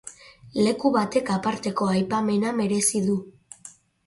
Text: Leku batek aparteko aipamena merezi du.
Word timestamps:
Leku 0.67 0.91
batek 0.95 1.29
aparteko 1.35 1.91
aipamena 1.93 2.55
merezi 2.63 3.05
du. 3.11 3.21